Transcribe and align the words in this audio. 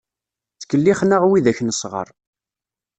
Ttkellixen-aɣ 0.53 1.23
wid-ak 1.27 1.59
nesɣeṛ. 1.63 2.07